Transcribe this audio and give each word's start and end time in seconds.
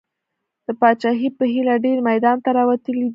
د 0.65 0.67
پاچاهۍ 0.79 1.29
په 1.37 1.43
هیله 1.53 1.75
ډېر 1.85 1.97
میدان 2.09 2.37
ته 2.43 2.49
راوتلي 2.57 3.01
دي. 3.05 3.09